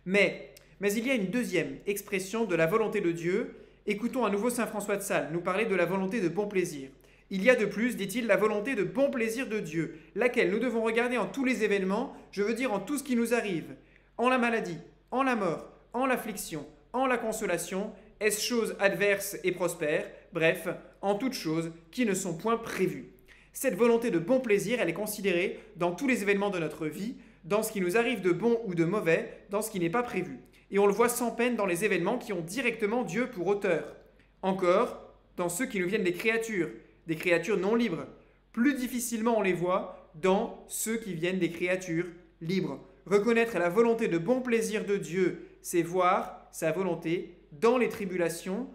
Mais, 0.06 0.54
il 0.82 1.08
y 1.08 1.12
a 1.12 1.16
une 1.16 1.28
deuxième 1.30 1.78
expression 1.86 2.46
de 2.46 2.56
la 2.56 2.66
volonté 2.66 3.02
de 3.02 3.12
Dieu. 3.12 3.56
Écoutons 3.86 4.26
à 4.26 4.30
nouveau 4.30 4.50
Saint 4.50 4.68
François 4.68 4.98
de 4.98 5.02
Sales 5.02 5.30
nous 5.32 5.42
parler 5.42 5.66
de 5.66 5.76
la 5.76 5.86
volonté 5.86 6.22
de 6.22 6.30
bon 6.30 6.48
plaisir. 6.48 6.90
Il 7.30 7.44
y 7.44 7.50
a 7.50 7.56
de 7.56 7.66
plus, 7.66 7.96
dit-il, 7.96 8.28
la 8.28 8.36
volonté 8.36 8.76
de 8.76 8.84
bon 8.84 9.10
plaisir 9.10 9.48
de 9.48 9.60
Dieu, 9.60 9.98
laquelle 10.16 10.52
nous 10.52 10.60
devons 10.60 10.84
regarder 10.84 11.18
en 11.18 11.28
tous 11.28 11.46
les 11.46 11.64
événements, 11.64 12.14
je 12.32 12.44
veux 12.44 12.54
dire 12.54 12.74
en 12.74 12.80
tout 12.80 12.98
ce 12.98 13.04
qui 13.04 13.16
nous 13.16 13.34
arrive, 13.34 13.76
en 14.18 14.28
la 14.28 14.38
maladie, 14.38 14.78
en 15.12 15.24
la 15.24 15.38
mort, 15.38 15.72
en 15.94 16.06
l'affliction, 16.06 16.66
en 16.92 17.06
la 17.06 17.18
consolation, 17.18 17.94
est-ce 18.20 18.46
choses 18.46 18.76
adverses 18.80 19.38
et 19.46 19.54
prospères, 19.54 20.10
bref, 20.34 20.68
en 21.02 21.16
toutes 21.16 21.34
choses 21.34 21.72
qui 21.90 22.06
ne 22.06 22.14
sont 22.14 22.38
point 22.38 22.58
prévues. 22.58 23.11
Cette 23.54 23.76
volonté 23.76 24.12
de 24.12 24.20
bon 24.20 24.40
plaisir, 24.40 24.80
elle 24.80 24.90
est 24.90 24.94
considérée 24.94 25.60
dans 25.76 25.92
tous 25.92 26.08
les 26.08 26.22
événements 26.22 26.50
de 26.50 26.60
notre 26.60 26.88
vie, 26.88 27.16
dans 27.44 27.64
ce 27.64 27.72
qui 27.72 27.82
nous 27.82 27.98
arrive 27.98 28.22
de 28.22 28.32
bon 28.32 28.60
ou 28.66 28.76
de 28.76 28.86
mauvais, 28.86 29.46
dans 29.50 29.62
ce 29.62 29.70
qui 29.70 29.80
n'est 29.80 29.90
pas 29.90 30.04
prévu. 30.04 30.40
Et 30.72 30.80
on 30.80 30.88
le 30.88 30.94
voit 30.94 31.10
sans 31.10 31.32
peine 31.32 31.56
dans 31.56 31.66
les 31.66 31.84
événements 31.84 32.18
qui 32.18 32.34
ont 32.34 32.42
directement 32.42 33.04
Dieu 33.04 33.30
pour 33.30 33.48
auteur. 33.48 33.96
Encore, 34.42 35.14
dans 35.36 35.50
ceux 35.50 35.66
qui 35.66 35.80
nous 35.80 35.88
viennent 35.88 36.04
des 36.04 36.14
créatures, 36.14 36.70
des 37.08 37.16
créatures 37.16 37.58
non 37.58 37.76
libres. 37.76 38.06
Plus 38.54 38.74
difficilement 38.74 39.38
on 39.38 39.42
les 39.42 39.54
voit 39.54 40.10
dans 40.16 40.64
ceux 40.68 40.98
qui 40.98 41.14
viennent 41.14 41.40
des 41.40 41.52
créatures 41.52 42.08
libres. 42.42 42.80
Reconnaître 43.06 43.58
la 43.58 43.70
volonté 43.70 44.08
de 44.08 44.18
bon 44.18 44.42
plaisir 44.42 44.86
de 44.86 44.98
Dieu, 44.98 45.48
c'est 45.62 45.82
voir 45.82 46.48
sa 46.52 46.72
volonté 46.72 47.36
dans 47.52 47.78
les 47.78 47.90
tribulations. 47.90 48.68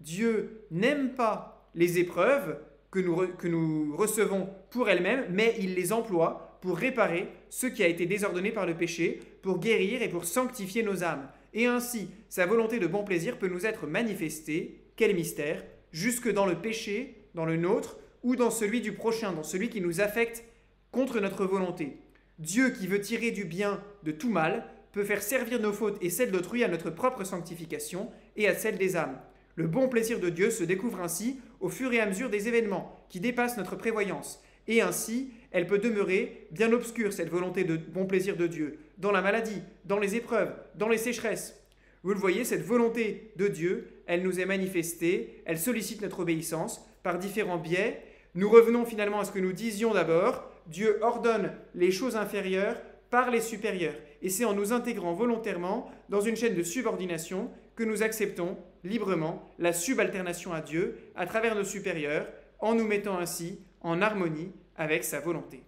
Dieu 0.00 0.66
n'aime 0.70 1.14
pas 1.14 1.70
les 1.74 1.98
épreuves 1.98 2.58
que 2.92 3.00
nous, 3.00 3.26
que 3.38 3.48
nous 3.48 3.96
recevons 3.96 4.48
pour 4.70 4.88
elles-mêmes, 4.88 5.24
mais 5.30 5.56
il 5.58 5.74
les 5.74 5.92
emploie 5.92 6.58
pour 6.60 6.76
réparer 6.76 7.28
ce 7.48 7.66
qui 7.66 7.82
a 7.82 7.88
été 7.88 8.06
désordonné 8.06 8.52
par 8.52 8.66
le 8.66 8.76
péché, 8.76 9.18
pour 9.42 9.58
guérir 9.58 10.02
et 10.02 10.08
pour 10.08 10.26
sanctifier 10.26 10.84
nos 10.84 11.02
âmes. 11.02 11.28
Et 11.54 11.66
ainsi, 11.66 12.10
sa 12.28 12.46
volonté 12.46 12.78
de 12.78 12.86
bon 12.86 13.02
plaisir 13.02 13.38
peut 13.38 13.48
nous 13.48 13.66
être 13.66 13.86
manifestée, 13.86 14.84
quel 14.94 15.16
mystère, 15.16 15.64
jusque 15.90 16.32
dans 16.32 16.46
le 16.46 16.54
péché, 16.54 17.26
dans 17.34 17.46
le 17.46 17.56
nôtre, 17.56 17.98
ou 18.22 18.36
dans 18.36 18.50
celui 18.50 18.80
du 18.80 18.92
prochain, 18.92 19.32
dans 19.32 19.42
celui 19.42 19.68
qui 19.68 19.80
nous 19.80 20.00
affecte 20.00 20.44
contre 20.92 21.18
notre 21.18 21.44
volonté. 21.46 21.96
Dieu 22.38 22.70
qui 22.70 22.86
veut 22.86 23.00
tirer 23.00 23.30
du 23.30 23.44
bien 23.44 23.82
de 24.04 24.12
tout 24.12 24.30
mal 24.30 24.66
peut 24.92 25.04
faire 25.04 25.22
servir 25.22 25.58
nos 25.60 25.72
fautes 25.72 25.98
et 26.02 26.10
celles 26.10 26.30
d'autrui 26.30 26.62
à 26.62 26.68
notre 26.68 26.90
propre 26.90 27.24
sanctification 27.24 28.10
et 28.36 28.46
à 28.46 28.54
celle 28.54 28.76
des 28.76 28.96
âmes. 28.96 29.18
Le 29.54 29.66
bon 29.66 29.88
plaisir 29.88 30.20
de 30.20 30.28
Dieu 30.28 30.50
se 30.50 30.64
découvre 30.64 31.00
ainsi 31.00 31.40
au 31.62 31.68
fur 31.68 31.92
et 31.92 32.00
à 32.00 32.06
mesure 32.06 32.28
des 32.28 32.48
événements 32.48 33.06
qui 33.08 33.20
dépassent 33.20 33.56
notre 33.56 33.76
prévoyance. 33.76 34.42
Et 34.68 34.82
ainsi, 34.82 35.32
elle 35.52 35.66
peut 35.66 35.78
demeurer 35.78 36.46
bien 36.50 36.72
obscure, 36.72 37.12
cette 37.12 37.30
volonté 37.30 37.64
de 37.64 37.76
bon 37.76 38.04
plaisir 38.04 38.36
de 38.36 38.46
Dieu, 38.46 38.78
dans 38.98 39.12
la 39.12 39.22
maladie, 39.22 39.62
dans 39.84 39.98
les 39.98 40.16
épreuves, 40.16 40.52
dans 40.74 40.88
les 40.88 40.98
sécheresses. 40.98 41.58
Vous 42.02 42.12
le 42.12 42.18
voyez, 42.18 42.44
cette 42.44 42.64
volonté 42.64 43.32
de 43.36 43.48
Dieu, 43.48 44.02
elle 44.06 44.22
nous 44.22 44.40
est 44.40 44.46
manifestée, 44.46 45.42
elle 45.46 45.58
sollicite 45.58 46.02
notre 46.02 46.20
obéissance 46.20 46.84
par 47.02 47.18
différents 47.18 47.58
biais. 47.58 48.02
Nous 48.34 48.50
revenons 48.50 48.84
finalement 48.84 49.20
à 49.20 49.24
ce 49.24 49.32
que 49.32 49.38
nous 49.38 49.52
disions 49.52 49.94
d'abord, 49.94 50.50
Dieu 50.66 50.98
ordonne 51.00 51.52
les 51.74 51.90
choses 51.90 52.16
inférieures 52.16 52.80
par 53.10 53.30
les 53.30 53.40
supérieurs. 53.40 53.94
Et 54.20 54.30
c'est 54.30 54.44
en 54.44 54.54
nous 54.54 54.72
intégrant 54.72 55.12
volontairement 55.12 55.90
dans 56.08 56.20
une 56.20 56.36
chaîne 56.36 56.54
de 56.54 56.62
subordination 56.62 57.50
que 57.76 57.84
nous 57.84 58.02
acceptons 58.02 58.56
librement 58.84 59.50
la 59.58 59.72
subalternation 59.72 60.52
à 60.52 60.60
Dieu 60.60 60.98
à 61.14 61.26
travers 61.26 61.54
nos 61.54 61.64
supérieurs, 61.64 62.26
en 62.58 62.74
nous 62.74 62.86
mettant 62.86 63.18
ainsi 63.18 63.60
en 63.80 64.00
harmonie 64.02 64.52
avec 64.76 65.04
sa 65.04 65.20
volonté. 65.20 65.62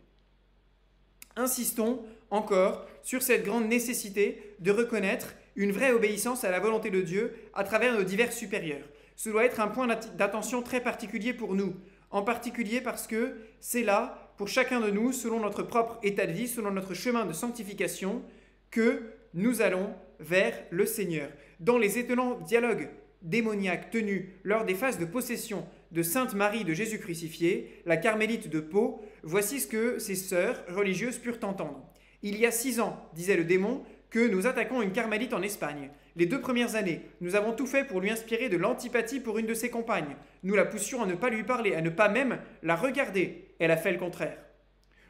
Insistons 1.36 2.04
encore 2.30 2.86
sur 3.02 3.22
cette 3.22 3.44
grande 3.44 3.68
nécessité 3.68 4.56
de 4.60 4.70
reconnaître 4.70 5.34
une 5.56 5.72
vraie 5.72 5.92
obéissance 5.92 6.44
à 6.44 6.50
la 6.50 6.60
volonté 6.60 6.90
de 6.90 7.00
Dieu 7.00 7.34
à 7.54 7.64
travers 7.64 7.94
nos 7.94 8.04
divers 8.04 8.32
supérieurs. 8.32 8.88
Ce 9.16 9.28
doit 9.28 9.44
être 9.44 9.60
un 9.60 9.68
point 9.68 9.86
d'attention 9.86 10.62
très 10.62 10.80
particulier 10.80 11.32
pour 11.32 11.54
nous, 11.54 11.74
en 12.10 12.22
particulier 12.22 12.80
parce 12.80 13.06
que 13.06 13.36
c'est 13.60 13.84
là, 13.84 14.32
pour 14.36 14.48
chacun 14.48 14.80
de 14.80 14.90
nous, 14.90 15.12
selon 15.12 15.38
notre 15.38 15.62
propre 15.62 15.98
état 16.02 16.26
de 16.26 16.32
vie, 16.32 16.48
selon 16.48 16.72
notre 16.72 16.94
chemin 16.94 17.24
de 17.24 17.32
sanctification, 17.32 18.22
que 18.70 19.02
nous 19.34 19.62
allons 19.62 19.94
vers 20.18 20.54
le 20.70 20.86
Seigneur. 20.86 21.28
Dans 21.60 21.78
les 21.78 21.98
étonnants 21.98 22.40
dialogues 22.40 22.88
démoniaques 23.24 23.90
tenus 23.90 24.26
lors 24.44 24.64
des 24.64 24.74
phases 24.74 24.98
de 24.98 25.04
possession 25.04 25.66
de 25.90 26.02
Sainte 26.02 26.34
Marie 26.34 26.64
de 26.64 26.74
Jésus 26.74 26.98
crucifié, 26.98 27.82
la 27.86 27.96
carmélite 27.96 28.48
de 28.48 28.60
Pau, 28.60 29.02
voici 29.22 29.60
ce 29.60 29.66
que 29.66 29.98
ses 29.98 30.14
sœurs 30.14 30.62
religieuses 30.68 31.18
purent 31.18 31.38
entendre. 31.42 31.88
Il 32.22 32.38
y 32.38 32.46
a 32.46 32.50
six 32.50 32.80
ans, 32.80 33.08
disait 33.14 33.36
le 33.36 33.44
démon, 33.44 33.82
que 34.10 34.28
nous 34.28 34.46
attaquons 34.46 34.80
une 34.80 34.92
carmélite 34.92 35.34
en 35.34 35.42
Espagne. 35.42 35.90
Les 36.16 36.26
deux 36.26 36.40
premières 36.40 36.76
années, 36.76 37.02
nous 37.20 37.34
avons 37.34 37.52
tout 37.52 37.66
fait 37.66 37.84
pour 37.84 38.00
lui 38.00 38.10
inspirer 38.10 38.48
de 38.48 38.56
l'antipathie 38.56 39.18
pour 39.18 39.38
une 39.38 39.46
de 39.46 39.54
ses 39.54 39.70
compagnes. 39.70 40.16
Nous 40.44 40.54
la 40.54 40.64
poussions 40.64 41.02
à 41.02 41.06
ne 41.06 41.16
pas 41.16 41.30
lui 41.30 41.42
parler, 41.42 41.74
à 41.74 41.80
ne 41.80 41.90
pas 41.90 42.08
même 42.08 42.38
la 42.62 42.76
regarder. 42.76 43.48
Elle 43.58 43.72
a 43.72 43.76
fait 43.76 43.90
le 43.90 43.98
contraire. 43.98 44.38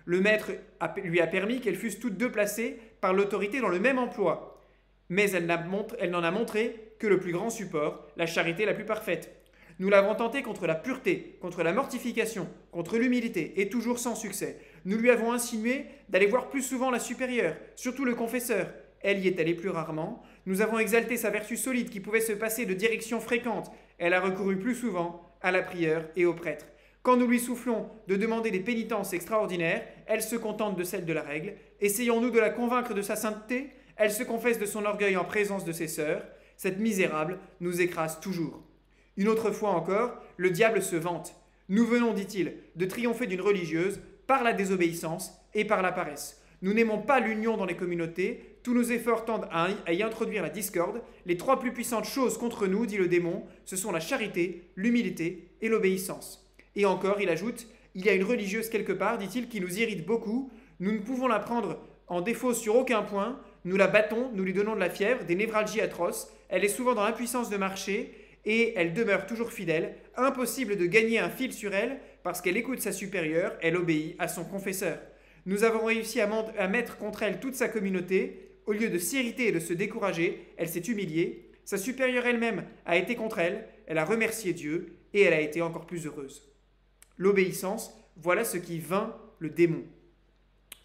Le 0.06 0.20
maître 0.20 0.52
lui 1.02 1.20
a 1.20 1.26
permis 1.26 1.60
qu'elles 1.60 1.76
fussent 1.76 2.00
toutes 2.00 2.16
deux 2.16 2.30
placées 2.30 2.78
par 3.00 3.12
l'autorité 3.12 3.60
dans 3.60 3.68
le 3.68 3.80
même 3.80 3.98
emploi. 3.98 4.62
Mais 5.10 5.30
elle 5.30 5.46
n'en 6.10 6.22
a 6.22 6.30
montré 6.30 6.93
que 7.04 7.08
le 7.10 7.20
plus 7.20 7.32
grand 7.32 7.50
support, 7.50 8.06
la 8.16 8.24
charité 8.24 8.64
la 8.64 8.72
plus 8.72 8.86
parfaite. 8.86 9.30
Nous 9.78 9.90
l'avons 9.90 10.14
tenté 10.14 10.40
contre 10.40 10.66
la 10.66 10.74
pureté, 10.74 11.36
contre 11.42 11.62
la 11.62 11.74
mortification, 11.74 12.48
contre 12.72 12.96
l'humilité, 12.96 13.60
et 13.60 13.68
toujours 13.68 13.98
sans 13.98 14.14
succès. 14.14 14.58
Nous 14.86 14.96
lui 14.96 15.10
avons 15.10 15.30
insinué 15.30 15.84
d'aller 16.08 16.24
voir 16.24 16.48
plus 16.48 16.62
souvent 16.62 16.90
la 16.90 16.98
supérieure, 16.98 17.56
surtout 17.76 18.06
le 18.06 18.14
confesseur. 18.14 18.72
Elle 19.02 19.18
y 19.18 19.28
est 19.28 19.38
allée 19.38 19.52
plus 19.52 19.68
rarement. 19.68 20.22
Nous 20.46 20.62
avons 20.62 20.78
exalté 20.78 21.18
sa 21.18 21.28
vertu 21.28 21.58
solide 21.58 21.90
qui 21.90 22.00
pouvait 22.00 22.22
se 22.22 22.32
passer 22.32 22.64
de 22.64 22.72
directions 22.72 23.20
fréquentes. 23.20 23.70
Elle 23.98 24.14
a 24.14 24.20
recouru 24.22 24.58
plus 24.58 24.74
souvent 24.74 25.36
à 25.42 25.50
la 25.50 25.60
prière 25.60 26.08
et 26.16 26.24
au 26.24 26.32
prêtre. 26.32 26.64
Quand 27.02 27.18
nous 27.18 27.26
lui 27.26 27.38
soufflons 27.38 27.90
de 28.08 28.16
demander 28.16 28.50
des 28.50 28.60
pénitences 28.60 29.12
extraordinaires, 29.12 29.84
elle 30.06 30.22
se 30.22 30.36
contente 30.36 30.78
de 30.78 30.84
celles 30.84 31.04
de 31.04 31.12
la 31.12 31.20
règle. 31.20 31.52
Essayons-nous 31.82 32.30
de 32.30 32.40
la 32.40 32.48
convaincre 32.48 32.94
de 32.94 33.02
sa 33.02 33.14
sainteté? 33.14 33.68
Elle 33.96 34.10
se 34.10 34.22
confesse 34.22 34.58
de 34.58 34.64
son 34.64 34.86
orgueil 34.86 35.18
en 35.18 35.24
présence 35.26 35.66
de 35.66 35.72
ses 35.72 35.86
sœurs. 35.88 36.22
Cette 36.64 36.80
misérable 36.80 37.40
nous 37.60 37.82
écrase 37.82 38.20
toujours. 38.20 38.62
Une 39.18 39.28
autre 39.28 39.50
fois 39.50 39.72
encore, 39.72 40.16
le 40.38 40.48
diable 40.48 40.80
se 40.80 40.96
vante. 40.96 41.36
Nous 41.68 41.84
venons, 41.84 42.14
dit-il, 42.14 42.54
de 42.74 42.86
triompher 42.86 43.26
d'une 43.26 43.42
religieuse 43.42 44.00
par 44.26 44.42
la 44.42 44.54
désobéissance 44.54 45.34
et 45.52 45.66
par 45.66 45.82
la 45.82 45.92
paresse. 45.92 46.40
Nous 46.62 46.72
n'aimons 46.72 47.02
pas 47.02 47.20
l'union 47.20 47.58
dans 47.58 47.66
les 47.66 47.76
communautés, 47.76 48.56
tous 48.62 48.72
nos 48.72 48.82
efforts 48.82 49.26
tendent 49.26 49.46
à 49.52 49.92
y 49.92 50.02
introduire 50.02 50.42
la 50.42 50.48
discorde. 50.48 51.02
Les 51.26 51.36
trois 51.36 51.60
plus 51.60 51.74
puissantes 51.74 52.06
choses 52.06 52.38
contre 52.38 52.66
nous, 52.66 52.86
dit 52.86 52.96
le 52.96 53.08
démon, 53.08 53.44
ce 53.66 53.76
sont 53.76 53.92
la 53.92 54.00
charité, 54.00 54.70
l'humilité 54.74 55.50
et 55.60 55.68
l'obéissance. 55.68 56.50
Et 56.76 56.86
encore, 56.86 57.20
il 57.20 57.28
ajoute, 57.28 57.66
il 57.94 58.06
y 58.06 58.08
a 58.08 58.14
une 58.14 58.24
religieuse 58.24 58.70
quelque 58.70 58.94
part, 58.94 59.18
dit-il, 59.18 59.50
qui 59.50 59.60
nous 59.60 59.78
irrite 59.80 60.06
beaucoup. 60.06 60.50
Nous 60.80 60.92
ne 60.92 61.00
pouvons 61.00 61.28
la 61.28 61.40
prendre 61.40 61.78
en 62.06 62.22
défaut 62.22 62.54
sur 62.54 62.76
aucun 62.76 63.02
point. 63.02 63.38
Nous 63.64 63.76
la 63.76 63.86
battons, 63.86 64.30
nous 64.34 64.44
lui 64.44 64.52
donnons 64.52 64.74
de 64.74 64.80
la 64.80 64.90
fièvre, 64.90 65.24
des 65.24 65.34
névralgies 65.34 65.80
atroces. 65.80 66.30
Elle 66.48 66.64
est 66.64 66.68
souvent 66.68 66.94
dans 66.94 67.04
l'impuissance 67.04 67.48
de 67.48 67.56
marcher 67.56 68.12
et 68.44 68.74
elle 68.76 68.92
demeure 68.92 69.26
toujours 69.26 69.52
fidèle. 69.52 69.94
Impossible 70.16 70.76
de 70.76 70.84
gagner 70.86 71.18
un 71.18 71.30
fil 71.30 71.52
sur 71.52 71.74
elle 71.74 71.98
parce 72.22 72.42
qu'elle 72.42 72.58
écoute 72.58 72.80
sa 72.80 72.92
supérieure, 72.92 73.56
elle 73.62 73.76
obéit 73.76 74.16
à 74.18 74.28
son 74.28 74.44
confesseur. 74.44 74.98
Nous 75.46 75.64
avons 75.64 75.84
réussi 75.84 76.20
à, 76.20 76.68
mettre 76.68 76.98
contre 76.98 77.22
elle 77.22 77.40
toute 77.40 77.54
sa 77.54 77.68
communauté. 77.68 78.50
Au 78.66 78.72
lieu 78.72 78.88
de 78.88 78.98
s'irriter 78.98 79.48
et 79.48 79.52
de 79.52 79.60
se 79.60 79.72
décourager, 79.72 80.46
elle 80.56 80.68
s'est 80.68 80.80
humiliée. 80.80 81.50
Sa 81.64 81.78
supérieure 81.78 82.26
elle-même 82.26 82.64
a 82.84 82.96
été 82.96 83.14
contre 83.14 83.38
elle, 83.38 83.66
elle 83.86 83.98
a 83.98 84.04
remercié 84.04 84.52
Dieu 84.52 84.96
et 85.12 85.22
elle 85.22 85.34
a 85.34 85.40
été 85.40 85.62
encore 85.62 85.86
plus 85.86 86.06
heureuse. 86.06 86.50
L'obéissance, 87.16 87.94
voilà 88.16 88.44
ce 88.44 88.58
qui 88.58 88.78
vint 88.78 89.16
le 89.38 89.50
démon. 89.50 89.84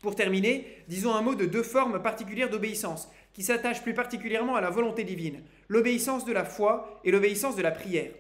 Pour 0.02 0.16
terminer, 0.16 0.66
disons 0.88 1.14
un 1.14 1.22
mot 1.22 1.36
de 1.36 1.46
deux 1.46 1.64
formes 1.64 2.02
particulières 2.02 2.50
d'obéissance, 2.50 3.10
qui 3.34 3.44
s'attachent 3.44 3.84
plus 3.84 3.94
particulièrement 3.94 4.56
à 4.56 4.62
la 4.62 4.70
volonté 4.70 5.04
divine, 5.04 5.44
l'obéissance 5.68 6.26
de 6.26 6.32
la 6.32 6.46
foi 6.46 7.02
et 7.04 7.12
l'obéissance 7.12 7.58
de 7.58 7.62
la 7.62 7.72
prière. 7.72 8.12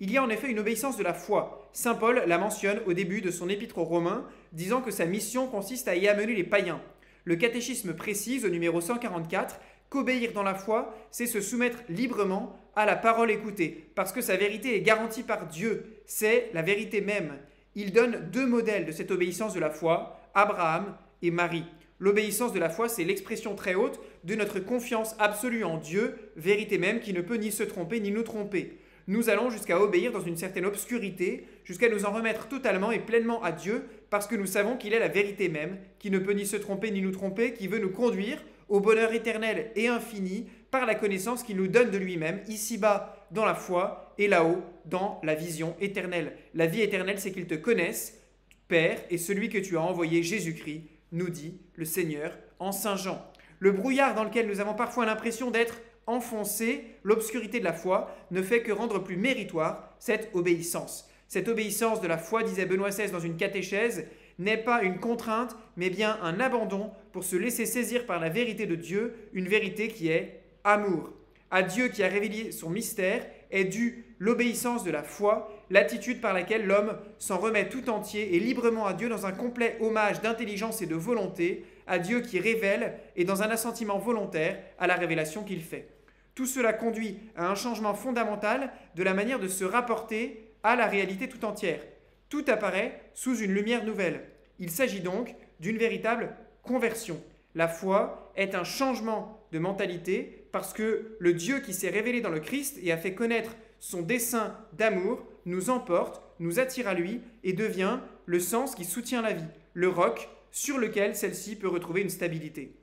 Il 0.00 0.10
y 0.10 0.16
a 0.16 0.22
en 0.22 0.30
effet 0.30 0.50
une 0.50 0.58
obéissance 0.58 0.96
de 0.96 1.02
la 1.02 1.14
foi. 1.14 1.68
Saint 1.72 1.94
Paul 1.94 2.22
la 2.26 2.38
mentionne 2.38 2.80
au 2.86 2.92
début 2.92 3.20
de 3.20 3.30
son 3.30 3.48
épître 3.48 3.78
aux 3.78 3.84
Romains, 3.84 4.26
disant 4.52 4.80
que 4.80 4.90
sa 4.90 5.06
mission 5.06 5.46
consiste 5.46 5.88
à 5.88 5.96
y 5.96 6.08
amener 6.08 6.34
les 6.34 6.44
païens. 6.44 6.80
Le 7.24 7.36
catéchisme 7.36 7.94
précise 7.94 8.44
au 8.44 8.48
numéro 8.48 8.80
144 8.80 9.60
qu'obéir 9.90 10.32
dans 10.32 10.42
la 10.42 10.54
foi, 10.54 10.94
c'est 11.10 11.26
se 11.26 11.40
soumettre 11.40 11.78
librement 11.88 12.58
à 12.74 12.84
la 12.84 12.96
parole 12.96 13.30
écoutée, 13.30 13.90
parce 13.94 14.12
que 14.12 14.20
sa 14.20 14.36
vérité 14.36 14.76
est 14.76 14.82
garantie 14.82 15.22
par 15.22 15.46
Dieu, 15.46 16.02
c'est 16.06 16.50
la 16.52 16.62
vérité 16.62 17.00
même. 17.00 17.36
Il 17.74 17.92
donne 17.92 18.28
deux 18.30 18.46
modèles 18.46 18.86
de 18.86 18.92
cette 18.92 19.10
obéissance 19.10 19.54
de 19.54 19.60
la 19.60 19.70
foi, 19.70 20.20
Abraham 20.34 20.94
et 21.22 21.30
Marie. 21.30 21.64
L'obéissance 22.00 22.52
de 22.52 22.60
la 22.60 22.70
foi, 22.70 22.88
c'est 22.88 23.04
l'expression 23.04 23.54
très 23.56 23.74
haute 23.74 24.00
de 24.24 24.34
notre 24.34 24.60
confiance 24.60 25.16
absolue 25.18 25.64
en 25.64 25.78
Dieu, 25.78 26.14
vérité 26.36 26.78
même 26.78 27.00
qui 27.00 27.12
ne 27.12 27.20
peut 27.20 27.36
ni 27.36 27.50
se 27.50 27.64
tromper 27.64 27.98
ni 28.00 28.10
nous 28.10 28.22
tromper. 28.22 28.78
Nous 29.08 29.30
allons 29.30 29.50
jusqu'à 29.50 29.80
obéir 29.80 30.12
dans 30.12 30.20
une 30.20 30.36
certaine 30.36 30.66
obscurité, 30.66 31.46
jusqu'à 31.64 31.88
nous 31.88 32.04
en 32.04 32.12
remettre 32.12 32.46
totalement 32.46 32.92
et 32.92 32.98
pleinement 32.98 33.42
à 33.42 33.52
Dieu, 33.52 33.84
parce 34.10 34.26
que 34.26 34.36
nous 34.36 34.46
savons 34.46 34.76
qu'il 34.76 34.92
est 34.92 34.98
la 34.98 35.08
vérité 35.08 35.48
même, 35.48 35.78
qui 35.98 36.10
ne 36.10 36.18
peut 36.18 36.34
ni 36.34 36.46
se 36.46 36.56
tromper 36.56 36.90
ni 36.90 37.00
nous 37.00 37.10
tromper, 37.10 37.54
qui 37.54 37.68
veut 37.68 37.78
nous 37.78 37.90
conduire 37.90 38.44
au 38.68 38.80
bonheur 38.80 39.12
éternel 39.12 39.72
et 39.76 39.88
infini 39.88 40.46
par 40.70 40.84
la 40.84 40.94
connaissance 40.94 41.42
qu'il 41.42 41.56
nous 41.56 41.68
donne 41.68 41.90
de 41.90 41.96
lui-même, 41.96 42.40
ici-bas 42.48 43.26
dans 43.30 43.46
la 43.46 43.54
foi 43.54 44.14
et 44.18 44.28
là-haut 44.28 44.62
dans 44.84 45.20
la 45.24 45.34
vision 45.34 45.74
éternelle. 45.80 46.34
La 46.54 46.66
vie 46.66 46.82
éternelle, 46.82 47.18
c'est 47.18 47.32
qu'il 47.32 47.46
te 47.46 47.54
connaisse, 47.54 48.20
Père, 48.68 49.00
et 49.08 49.16
celui 49.16 49.48
que 49.48 49.56
tu 49.56 49.78
as 49.78 49.82
envoyé, 49.82 50.22
Jésus-Christ, 50.22 50.82
nous 51.12 51.30
dit 51.30 51.60
le 51.74 51.84
Seigneur 51.84 52.36
en 52.58 52.72
Saint 52.72 52.96
Jean. 52.96 53.24
Le 53.58 53.72
brouillard 53.72 54.14
dans 54.14 54.24
lequel 54.24 54.46
nous 54.46 54.60
avons 54.60 54.74
parfois 54.74 55.06
l'impression 55.06 55.50
d'être 55.50 55.80
enfoncés, 56.06 56.84
l'obscurité 57.02 57.60
de 57.60 57.64
la 57.64 57.72
foi, 57.72 58.14
ne 58.30 58.42
fait 58.42 58.62
que 58.62 58.72
rendre 58.72 58.98
plus 58.98 59.16
méritoire 59.16 59.94
cette 59.98 60.30
obéissance. 60.34 61.08
Cette 61.28 61.48
obéissance 61.48 62.00
de 62.00 62.08
la 62.08 62.16
foi, 62.16 62.42
disait 62.42 62.64
Benoît 62.64 62.88
XVI 62.90 63.10
dans 63.10 63.20
une 63.20 63.36
catéchèse, 63.36 64.06
n'est 64.38 64.56
pas 64.56 64.82
une 64.82 64.98
contrainte, 64.98 65.56
mais 65.76 65.90
bien 65.90 66.18
un 66.22 66.40
abandon 66.40 66.92
pour 67.12 67.24
se 67.24 67.36
laisser 67.36 67.66
saisir 67.66 68.06
par 68.06 68.20
la 68.20 68.28
vérité 68.28 68.66
de 68.66 68.76
Dieu, 68.76 69.14
une 69.32 69.48
vérité 69.48 69.88
qui 69.88 70.08
est 70.08 70.40
amour. 70.64 71.12
À 71.50 71.62
Dieu 71.62 71.88
qui 71.88 72.02
a 72.02 72.08
révélé 72.08 72.52
son 72.52 72.70
mystère 72.70 73.26
est 73.50 73.64
due 73.64 74.14
l'obéissance 74.18 74.84
de 74.84 74.90
la 74.90 75.02
foi, 75.02 75.50
l'attitude 75.70 76.20
par 76.20 76.32
laquelle 76.32 76.66
l'homme 76.66 76.96
s'en 77.18 77.38
remet 77.38 77.68
tout 77.68 77.90
entier 77.90 78.36
et 78.36 78.40
librement 78.40 78.86
à 78.86 78.92
Dieu 78.92 79.08
dans 79.08 79.26
un 79.26 79.32
complet 79.32 79.76
hommage 79.80 80.20
d'intelligence 80.20 80.82
et 80.82 80.86
de 80.86 80.94
volonté, 80.94 81.64
à 81.86 81.98
Dieu 81.98 82.20
qui 82.20 82.38
révèle 82.38 82.98
et 83.16 83.24
dans 83.24 83.42
un 83.42 83.50
assentiment 83.50 83.98
volontaire 83.98 84.58
à 84.78 84.86
la 84.86 84.94
révélation 84.94 85.44
qu'il 85.44 85.62
fait. 85.62 85.88
Tout 86.34 86.46
cela 86.46 86.72
conduit 86.72 87.18
à 87.36 87.48
un 87.48 87.54
changement 87.54 87.94
fondamental 87.94 88.70
de 88.94 89.02
la 89.02 89.14
manière 89.14 89.40
de 89.40 89.48
se 89.48 89.64
rapporter 89.64 90.52
à 90.62 90.76
la 90.76 90.86
réalité 90.86 91.28
tout 91.28 91.44
entière. 91.44 91.80
Tout 92.28 92.44
apparaît 92.48 93.00
sous 93.14 93.38
une 93.38 93.52
lumière 93.52 93.84
nouvelle. 93.84 94.22
Il 94.58 94.70
s'agit 94.70 95.00
donc 95.00 95.34
d'une 95.60 95.78
véritable 95.78 96.34
conversion. 96.62 97.20
La 97.54 97.68
foi 97.68 98.32
est 98.36 98.54
un 98.54 98.64
changement 98.64 99.42
de 99.50 99.58
mentalité 99.58 100.46
parce 100.52 100.72
que 100.72 101.16
le 101.18 101.32
Dieu 101.32 101.60
qui 101.60 101.72
s'est 101.72 101.90
révélé 101.90 102.20
dans 102.20 102.30
le 102.30 102.40
Christ 102.40 102.78
et 102.82 102.92
a 102.92 102.96
fait 102.96 103.14
connaître 103.14 103.56
son 103.80 104.02
dessein 104.02 104.56
d'amour 104.74 105.24
nous 105.48 105.70
emporte, 105.70 106.22
nous 106.38 106.60
attire 106.60 106.88
à 106.88 106.94
lui 106.94 107.20
et 107.44 107.52
devient 107.52 107.98
le 108.26 108.40
sens 108.40 108.74
qui 108.74 108.84
soutient 108.84 109.22
la 109.22 109.32
vie, 109.32 109.48
le 109.74 109.88
roc 109.88 110.28
sur 110.50 110.78
lequel 110.78 111.16
celle-ci 111.16 111.56
peut 111.56 111.68
retrouver 111.68 112.02
une 112.02 112.10
stabilité. 112.10 112.74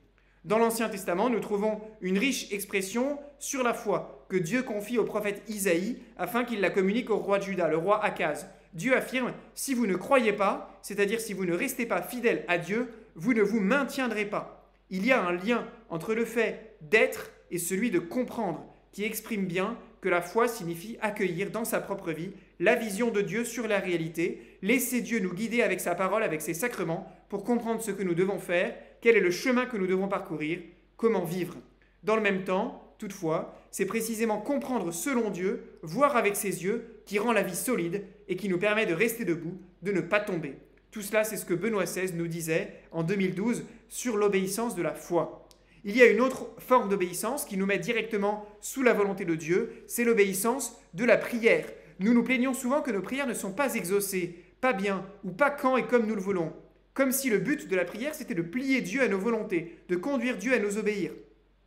Dans 0.44 0.58
l'Ancien 0.58 0.88
Testament, 0.88 1.28
nous 1.28 1.40
trouvons 1.40 1.80
une 2.00 2.18
riche 2.18 2.52
expression 2.52 3.18
sur 3.38 3.64
la 3.64 3.74
foi 3.74 4.24
que 4.28 4.36
Dieu 4.36 4.62
confie 4.62 4.98
au 4.98 5.04
prophète 5.04 5.42
Isaïe 5.48 5.98
afin 6.16 6.44
qu'il 6.44 6.60
la 6.60 6.70
communique 6.70 7.10
au 7.10 7.16
roi 7.16 7.38
de 7.38 7.44
Juda, 7.44 7.68
le 7.68 7.76
roi 7.76 8.04
Akaz. 8.04 8.46
Dieu 8.72 8.96
affirme, 8.96 9.32
si 9.54 9.74
vous 9.74 9.86
ne 9.86 9.96
croyez 9.96 10.32
pas, 10.32 10.78
c'est-à-dire 10.82 11.20
si 11.20 11.32
vous 11.32 11.44
ne 11.44 11.54
restez 11.54 11.86
pas 11.86 12.02
fidèle 12.02 12.44
à 12.46 12.58
Dieu, 12.58 12.92
vous 13.16 13.34
ne 13.34 13.42
vous 13.42 13.60
maintiendrez 13.60 14.26
pas. 14.26 14.70
Il 14.90 15.04
y 15.04 15.12
a 15.12 15.24
un 15.24 15.32
lien 15.32 15.66
entre 15.88 16.14
le 16.14 16.24
fait 16.24 16.76
d'être 16.80 17.30
et 17.50 17.58
celui 17.58 17.90
de 17.90 17.98
comprendre, 17.98 18.64
qui 18.92 19.04
exprime 19.04 19.46
bien 19.46 19.76
que 20.00 20.08
la 20.08 20.22
foi 20.22 20.46
signifie 20.46 20.96
accueillir 21.00 21.50
dans 21.50 21.64
sa 21.64 21.80
propre 21.80 22.12
vie 22.12 22.30
la 22.58 22.74
vision 22.74 23.10
de 23.10 23.20
Dieu 23.20 23.44
sur 23.44 23.68
la 23.68 23.78
réalité, 23.78 24.58
laisser 24.62 25.00
Dieu 25.00 25.18
nous 25.20 25.34
guider 25.34 25.62
avec 25.62 25.80
sa 25.80 25.94
parole, 25.94 26.22
avec 26.22 26.40
ses 26.40 26.54
sacrements, 26.54 27.10
pour 27.28 27.44
comprendre 27.44 27.82
ce 27.82 27.90
que 27.90 28.02
nous 28.02 28.14
devons 28.14 28.38
faire, 28.38 28.74
quel 29.00 29.16
est 29.16 29.20
le 29.20 29.30
chemin 29.30 29.66
que 29.66 29.76
nous 29.76 29.86
devons 29.86 30.08
parcourir, 30.08 30.60
comment 30.96 31.24
vivre. 31.24 31.56
Dans 32.02 32.16
le 32.16 32.22
même 32.22 32.44
temps, 32.44 32.94
toutefois, 32.98 33.54
c'est 33.70 33.86
précisément 33.86 34.40
comprendre 34.40 34.92
selon 34.92 35.30
Dieu, 35.30 35.78
voir 35.82 36.16
avec 36.16 36.36
ses 36.36 36.64
yeux, 36.64 37.02
qui 37.04 37.18
rend 37.18 37.32
la 37.32 37.42
vie 37.42 37.56
solide 37.56 38.04
et 38.28 38.36
qui 38.36 38.48
nous 38.48 38.58
permet 38.58 38.86
de 38.86 38.94
rester 38.94 39.24
debout, 39.24 39.60
de 39.82 39.92
ne 39.92 40.00
pas 40.00 40.20
tomber. 40.20 40.54
Tout 40.90 41.02
cela, 41.02 41.24
c'est 41.24 41.36
ce 41.36 41.44
que 41.44 41.54
Benoît 41.54 41.84
XVI 41.84 42.12
nous 42.14 42.26
disait 42.26 42.72
en 42.90 43.02
2012 43.02 43.64
sur 43.88 44.16
l'obéissance 44.16 44.74
de 44.74 44.82
la 44.82 44.94
foi. 44.94 45.46
Il 45.84 45.96
y 45.96 46.02
a 46.02 46.06
une 46.06 46.20
autre 46.20 46.48
forme 46.58 46.88
d'obéissance 46.88 47.44
qui 47.44 47.56
nous 47.56 47.66
met 47.66 47.78
directement 47.78 48.44
sous 48.60 48.82
la 48.82 48.92
volonté 48.92 49.24
de 49.24 49.34
Dieu, 49.34 49.84
c'est 49.86 50.04
l'obéissance 50.04 50.80
de 50.94 51.04
la 51.04 51.16
prière. 51.16 51.66
Nous 51.98 52.12
nous 52.12 52.22
plaignons 52.22 52.54
souvent 52.54 52.82
que 52.82 52.90
nos 52.90 53.02
prières 53.02 53.26
ne 53.26 53.34
sont 53.34 53.52
pas 53.52 53.74
exaucées, 53.74 54.36
pas 54.60 54.72
bien, 54.72 55.04
ou 55.24 55.30
pas 55.30 55.50
quand 55.50 55.76
et 55.76 55.86
comme 55.86 56.06
nous 56.06 56.14
le 56.14 56.20
voulons. 56.20 56.52
Comme 56.94 57.12
si 57.12 57.28
le 57.28 57.38
but 57.38 57.68
de 57.68 57.76
la 57.76 57.84
prière, 57.84 58.14
c'était 58.14 58.34
de 58.34 58.42
plier 58.42 58.80
Dieu 58.80 59.02
à 59.02 59.08
nos 59.08 59.18
volontés, 59.18 59.78
de 59.88 59.96
conduire 59.96 60.38
Dieu 60.38 60.54
à 60.54 60.58
nous 60.58 60.78
obéir. 60.78 61.12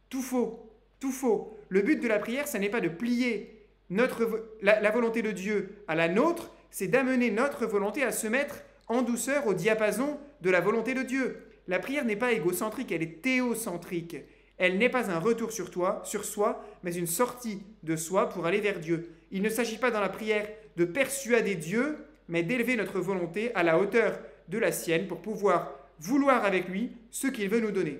Tout 0.09 0.21
faux, 0.21 0.71
tout 0.99 1.11
faux. 1.11 1.55
Le 1.69 1.81
but 1.81 2.01
de 2.01 2.07
la 2.07 2.19
prière, 2.19 2.47
ce 2.47 2.57
n'est 2.57 2.69
pas 2.69 2.81
de 2.81 2.89
plier 2.89 3.67
notre, 3.89 4.49
la, 4.61 4.79
la 4.79 4.91
volonté 4.91 5.21
de 5.21 5.31
Dieu 5.31 5.83
à 5.87 5.95
la 5.95 6.07
nôtre, 6.07 6.51
c'est 6.71 6.87
d'amener 6.87 7.31
notre 7.31 7.65
volonté 7.65 8.03
à 8.03 8.11
se 8.11 8.27
mettre 8.27 8.61
en 8.87 9.01
douceur 9.01 9.47
au 9.47 9.53
diapason 9.53 10.19
de 10.41 10.49
la 10.49 10.61
volonté 10.61 10.93
de 10.93 11.03
Dieu. 11.03 11.45
La 11.67 11.79
prière 11.79 12.05
n'est 12.05 12.15
pas 12.15 12.31
égocentrique, 12.31 12.91
elle 12.91 13.03
est 13.03 13.21
théocentrique. 13.21 14.17
Elle 14.57 14.77
n'est 14.77 14.89
pas 14.89 15.09
un 15.09 15.19
retour 15.19 15.51
sur 15.51 15.71
toi, 15.71 16.01
sur 16.03 16.25
soi, 16.25 16.65
mais 16.83 16.93
une 16.95 17.07
sortie 17.07 17.63
de 17.83 17.95
soi 17.95 18.29
pour 18.29 18.45
aller 18.45 18.59
vers 18.59 18.79
Dieu. 18.79 19.09
Il 19.31 19.41
ne 19.41 19.49
s'agit 19.49 19.77
pas 19.77 19.91
dans 19.91 20.01
la 20.01 20.09
prière 20.09 20.47
de 20.75 20.85
persuader 20.85 21.55
Dieu, 21.55 21.97
mais 22.27 22.43
d'élever 22.43 22.75
notre 22.75 22.99
volonté 22.99 23.53
à 23.55 23.63
la 23.63 23.79
hauteur 23.79 24.19
de 24.47 24.57
la 24.57 24.71
sienne 24.71 25.07
pour 25.07 25.21
pouvoir 25.21 25.73
vouloir 25.99 26.45
avec 26.45 26.67
lui 26.67 26.91
ce 27.11 27.27
qu'il 27.27 27.49
veut 27.49 27.59
nous 27.59 27.71
donner. 27.71 27.99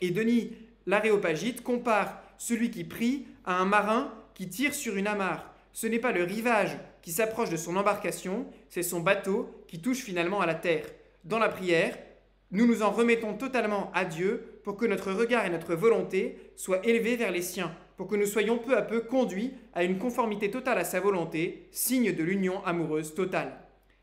Et 0.00 0.10
Denis 0.10 0.52
l'Aréopagite 0.86 1.62
compare 1.62 2.22
celui 2.38 2.70
qui 2.70 2.84
prie 2.84 3.26
à 3.44 3.58
un 3.58 3.64
marin 3.64 4.12
qui 4.34 4.48
tire 4.48 4.74
sur 4.74 4.96
une 4.96 5.06
amarre. 5.06 5.52
Ce 5.72 5.86
n'est 5.86 5.98
pas 5.98 6.12
le 6.12 6.22
rivage 6.22 6.76
qui 7.02 7.12
s'approche 7.12 7.50
de 7.50 7.56
son 7.56 7.76
embarcation, 7.76 8.46
c'est 8.68 8.82
son 8.82 9.00
bateau 9.00 9.64
qui 9.68 9.80
touche 9.80 9.98
finalement 9.98 10.40
à 10.40 10.46
la 10.46 10.54
terre. 10.54 10.86
Dans 11.24 11.38
la 11.38 11.48
prière, 11.48 11.96
nous 12.50 12.66
nous 12.66 12.82
en 12.82 12.90
remettons 12.90 13.34
totalement 13.34 13.90
à 13.94 14.04
Dieu 14.04 14.60
pour 14.64 14.76
que 14.76 14.86
notre 14.86 15.12
regard 15.12 15.46
et 15.46 15.50
notre 15.50 15.74
volonté 15.74 16.52
soient 16.56 16.84
élevés 16.86 17.16
vers 17.16 17.30
les 17.30 17.42
siens, 17.42 17.74
pour 17.96 18.06
que 18.06 18.16
nous 18.16 18.26
soyons 18.26 18.58
peu 18.58 18.76
à 18.76 18.82
peu 18.82 19.00
conduits 19.00 19.54
à 19.74 19.84
une 19.84 19.98
conformité 19.98 20.50
totale 20.50 20.78
à 20.78 20.84
sa 20.84 21.00
volonté, 21.00 21.68
signe 21.70 22.12
de 22.12 22.22
l'union 22.22 22.64
amoureuse 22.64 23.14
totale. 23.14 23.58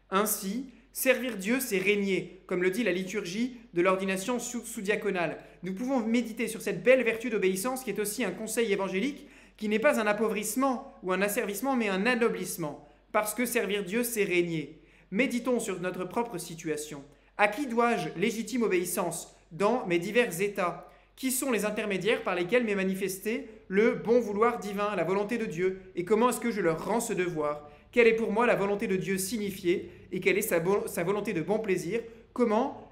Ainsi, 0.10 0.72
servir 0.92 1.38
Dieu, 1.38 1.60
c'est 1.60 1.78
régner, 1.78 2.42
comme 2.48 2.64
le 2.64 2.72
dit 2.72 2.84
la 2.84 2.92
liturgie 2.92 3.58
de 3.74 3.82
l'ordination 3.82 4.40
sous-diaconale. 4.40 5.38
Nous 5.64 5.74
pouvons 5.74 6.00
méditer 6.00 6.48
sur 6.48 6.62
cette 6.62 6.84
belle 6.84 7.04
vertu 7.04 7.30
d'obéissance 7.30 7.84
qui 7.84 7.90
est 7.92 8.00
aussi 8.00 8.24
un 8.24 8.32
conseil 8.32 8.72
évangélique, 8.72 9.28
qui 9.58 9.70
n'est 9.70 9.80
pas 9.80 10.00
un 10.00 10.08
appauvrissement 10.08 10.96
ou 11.04 11.12
un 11.14 11.22
asservissement, 11.22 11.76
mais 11.76 11.90
un 11.90 12.06
anoblissement, 12.06 12.88
parce 13.12 13.34
que 13.34 13.46
servir 13.46 13.84
Dieu, 13.84 14.04
c'est 14.04 14.24
régner. 14.24 14.82
Méditons 15.12 15.60
sur 15.60 15.80
notre 15.80 16.06
propre 16.06 16.40
situation. 16.40 17.04
À 17.38 17.48
qui 17.48 17.68
dois-je 17.68 18.10
légitime 18.18 18.64
obéissance? 18.64 19.36
Dans 19.52 19.86
mes 19.86 20.00
divers 20.00 20.42
états 20.42 20.90
Qui 21.16 21.32
sont 21.32 21.52
les 21.52 21.66
intermédiaires 21.66 22.24
par 22.24 22.36
lesquels 22.36 22.64
m'est 22.64 22.76
manifesté 22.76 23.48
le 23.68 23.94
bon 23.94 24.20
vouloir 24.20 24.60
divin, 24.60 24.96
la 24.96 25.04
volonté 25.04 25.38
de 25.38 25.46
Dieu 25.46 25.82
Et 25.96 26.06
comment 26.06 26.30
est-ce 26.30 26.40
que 26.40 26.52
je 26.52 26.62
leur 26.62 26.86
rends 26.86 27.00
ce 27.00 27.14
devoir? 27.14 27.70
Quelle 27.92 28.08
est 28.08 28.16
pour 28.16 28.32
moi 28.32 28.48
la 28.48 28.56
volonté 28.56 28.88
de 28.88 28.96
Dieu 28.96 29.18
signifiée 29.18 29.92
Et 30.12 30.20
quelle 30.20 30.38
est 30.38 30.42
sa, 30.42 30.60
volonté 31.04 31.34
de 31.34 31.42
bon 31.42 31.60
plaisir? 31.60 32.02
Comment 32.34 32.92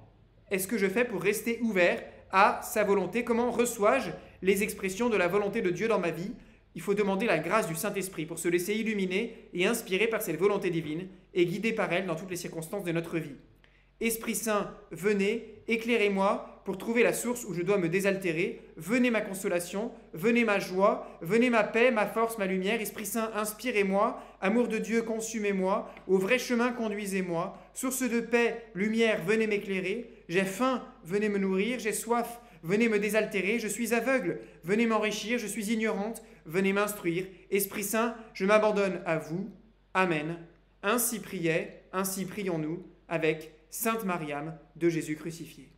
est-ce 0.52 0.68
que 0.68 0.78
je 0.78 0.88
fais 0.88 1.06
pour 1.06 1.22
rester 1.22 1.60
ouvert 1.62 2.04
à 2.32 2.62
sa 2.64 2.84
volonté? 2.84 3.24
Comment 3.24 3.50
reçois-je 3.50 4.12
les 4.44 4.64
expressions 4.64 5.10
de 5.10 5.18
la 5.18 5.28
volonté 5.28 5.62
de 5.62 5.72
Dieu 5.72 5.88
dans 5.88 6.00
ma 6.00 6.12
vie? 6.12 6.32
Il 6.76 6.82
faut 6.82 6.94
demander 6.94 7.26
la 7.26 7.40
grâce 7.40 7.68
du 7.68 7.76
Saint-Esprit 7.76 8.26
pour 8.26 8.40
se 8.40 8.48
laisser 8.48 8.76
illuminer 8.76 9.50
et 9.54 9.66
inspirer 9.66 10.08
par 10.08 10.22
cette 10.22 10.40
volonté 10.40 10.70
divine 10.70 11.08
et 11.34 11.46
guider 11.46 11.74
par 11.74 11.92
elle 11.92 12.06
dans 12.06 12.16
toutes 12.16 12.30
les 12.30 12.38
circonstances 12.38 12.84
de 12.84 12.92
notre 12.92 13.18
vie. 13.18 13.36
Esprit 14.02 14.34
Saint, 14.34 14.74
venez, 14.90 15.62
éclairez-moi 15.68 16.62
pour 16.66 16.78
trouver 16.78 17.04
la 17.04 17.14
source 17.14 17.46
où 17.46 17.54
je 17.54 17.62
dois 17.62 17.78
me 17.78 17.88
désaltérer. 17.88 18.62
Venez 18.78 19.12
ma 19.12 19.22
consolation, 19.22 19.92
venez 20.14 20.44
ma 20.44 20.60
joie, 20.60 21.08
venez 21.22 21.50
ma 21.50 21.64
paix, 21.64 21.92
ma 21.92 22.08
force, 22.08 22.38
ma 22.38 22.48
lumière. 22.48 22.82
Esprit 22.82 23.06
Saint, 23.06 23.32
inspirez-moi. 23.36 24.22
Amour 24.42 24.68
de 24.68 24.80
Dieu, 24.80 25.04
consumez-moi. 25.04 25.92
Au 26.08 26.18
vrai 26.18 26.40
chemin, 26.40 26.72
conduisez-moi. 26.72 27.60
Source 27.74 28.02
de 28.02 28.20
paix, 28.20 28.66
lumière, 28.74 29.24
venez 29.24 29.46
m'éclairer. 29.46 30.12
J'ai 30.30 30.46
faim, 30.46 30.84
venez 31.04 31.30
me 31.30 31.38
nourrir. 31.38 31.80
J'ai 31.80 31.94
soif, 31.94 32.42
venez 32.64 32.90
me 32.90 33.00
désaltérer. 33.00 33.60
Je 33.60 33.68
suis 33.68 33.94
aveugle, 33.94 34.40
venez 34.64 34.88
m'enrichir. 34.88 35.38
Je 35.38 35.48
suis 35.48 35.72
ignorante, 35.72 36.24
venez 36.48 36.74
m'instruire. 36.74 37.26
Esprit 37.52 37.84
Saint, 37.84 38.16
je 38.34 38.46
m'abandonne 38.46 39.02
à 39.06 39.18
vous. 39.18 39.52
Amen. 39.94 40.38
Ainsi 40.84 41.20
priait, 41.20 41.84
ainsi 41.94 42.26
prions-nous 42.26 42.84
avec 43.08 43.52
Sainte 43.74 44.04
Mariam 44.04 44.60
de 44.76 44.90
Jésus 44.90 45.16
crucifié. 45.16 45.72